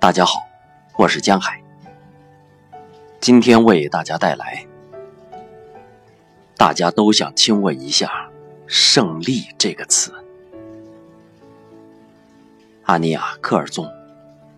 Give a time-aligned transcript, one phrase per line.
[0.00, 0.46] 大家好，
[0.96, 1.60] 我是江海。
[3.20, 4.64] 今天为大家带来，
[6.56, 8.30] 大家都想亲吻一下
[8.68, 10.12] “胜利”这个词。
[12.84, 13.92] 阿尼亚·科尔宗，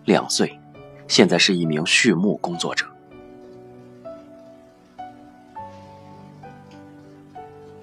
[0.05, 0.59] 两岁，
[1.07, 2.85] 现在是一名畜牧工作者。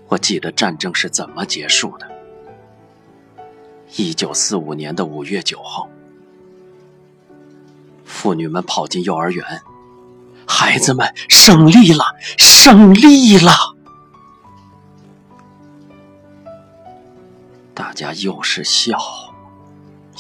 [0.07, 2.09] 我记得战争是怎么结束的。
[3.97, 5.89] 一九四五年的五月九号。
[8.29, 9.63] 妇女们跑进幼儿园，
[10.47, 12.05] 孩子们胜利了，
[12.37, 13.51] 胜利了！
[17.73, 18.99] 大家又是笑，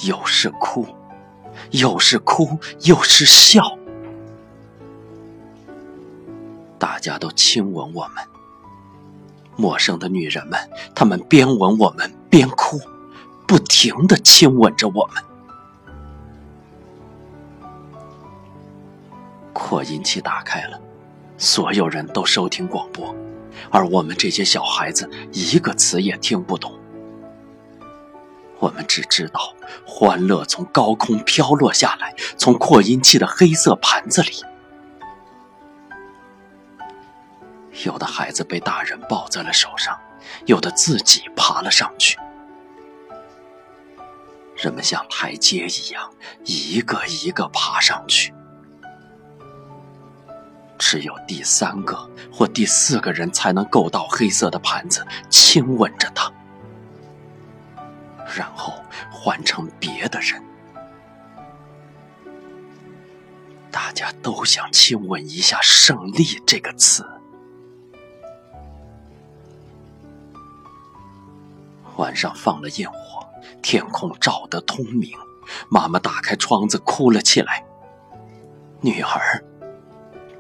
[0.07, 0.87] 又是哭，
[1.73, 3.63] 又是哭又是笑。
[6.79, 8.25] 大家都亲吻我们，
[9.55, 10.59] 陌生的女人们，
[10.95, 12.81] 她们边吻我们边哭，
[13.47, 15.23] 不停的亲吻着我们。
[19.59, 20.81] 扩音器打开了，
[21.37, 23.13] 所有人都收听广播，
[23.71, 26.73] 而我们这些小孩子一个词也听不懂。
[28.61, 29.53] 我们只知道
[29.85, 34.45] 欢乐从高空飘落下来，从扩音器的黑色盘子里。
[37.85, 39.99] 有的孩子被大人抱在了手上，
[40.47, 42.17] 有的自己爬了上去。
[44.57, 46.11] 人们像台阶一样，
[46.45, 48.33] 一个一个爬上去。
[50.79, 56.33] 只有第三个或第四个人才能够到黑色的盘子，亲吻着它，
[58.37, 58.73] 然后
[59.11, 60.43] 换成别的人。
[63.71, 67.05] 大家都想亲吻一下“胜利”这个词。
[71.97, 73.27] 晚上放了焰火，
[73.61, 75.11] 天空照得通明。
[75.69, 77.65] 妈妈打开窗子，哭了起来。
[78.81, 79.45] 女儿。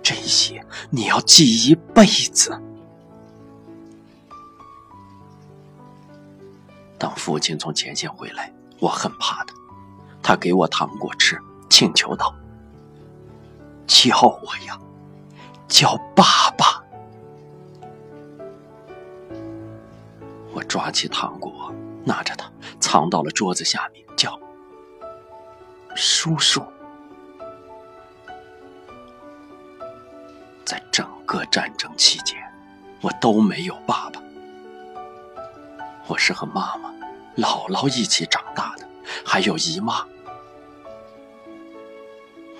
[0.08, 2.58] 这些你要记一辈子。
[6.96, 9.54] 当父亲从前线回来，我很怕他。
[10.22, 12.34] 他给我糖果吃，请求道
[13.86, 14.80] ：“叫我呀，
[15.68, 16.24] 叫爸
[16.56, 16.82] 爸。”
[20.54, 21.70] 我抓起糖果，
[22.02, 24.40] 拿着它藏到了桌子下面，叫
[25.94, 26.64] ：“叔叔。”
[31.28, 32.38] 各战争期间，
[33.02, 34.18] 我都没有爸爸。
[36.06, 36.88] 我是和妈妈、
[37.36, 38.88] 姥姥一起长大的，
[39.26, 40.06] 还有姨妈。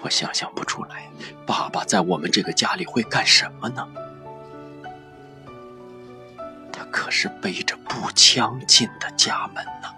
[0.03, 1.09] 我想象不出来，
[1.47, 3.89] 爸爸在我们这个家里会干什么呢？
[6.71, 9.89] 他可是背着步枪进的家门呢。